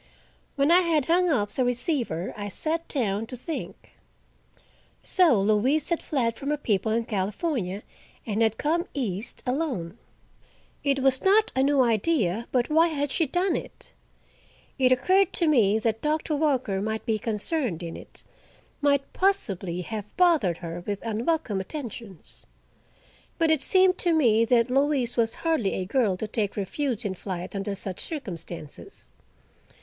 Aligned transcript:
When 0.55 0.71
I 0.71 0.79
had 0.79 1.05
hung 1.05 1.29
up 1.29 1.51
the 1.51 1.63
receiver, 1.63 2.33
I 2.35 2.49
sat 2.49 2.87
down 2.87 3.27
to 3.27 3.37
think. 3.37 3.91
So 4.99 5.39
Louise 5.39 5.89
had 5.89 6.01
fled 6.01 6.33
from 6.35 6.49
her 6.49 6.57
people 6.57 6.91
in 6.91 7.05
California, 7.05 7.83
and 8.25 8.41
had 8.41 8.57
come 8.57 8.87
east 8.95 9.43
alone! 9.45 9.99
It 10.83 11.01
was 11.01 11.21
not 11.21 11.51
a 11.55 11.61
new 11.61 11.81
idea, 11.83 12.47
but 12.51 12.67
why 12.67 12.87
had 12.87 13.11
she 13.11 13.27
done 13.27 13.55
it? 13.55 13.93
It 14.79 14.91
occurred 14.91 15.31
to 15.33 15.47
me 15.47 15.77
that 15.77 16.01
Doctor 16.01 16.35
Walker 16.35 16.81
might 16.81 17.05
be 17.05 17.19
concerned 17.19 17.83
in 17.83 17.95
it, 17.95 18.23
might 18.81 19.13
possibly 19.13 19.81
have 19.81 20.17
bothered 20.17 20.57
her 20.65 20.79
with 20.81 20.97
unwelcome 21.05 21.61
attentions; 21.61 22.47
but 23.37 23.51
it 23.51 23.61
seemed 23.61 23.99
to 23.99 24.13
me 24.13 24.45
that 24.45 24.71
Louise 24.71 25.15
was 25.15 25.35
hardly 25.45 25.73
a 25.73 25.85
girl 25.85 26.17
to 26.17 26.27
take 26.27 26.57
refuge 26.57 27.05
in 27.05 27.13
flight 27.13 27.55
under 27.55 27.75
such 27.75 27.99
circumstances. 27.99 29.11